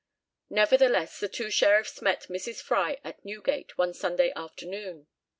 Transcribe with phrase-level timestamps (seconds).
[0.49, 2.59] Nevertheless, the two sheriffs met Mrs.
[2.59, 5.05] Fry at Newgate one Sunday afternoon.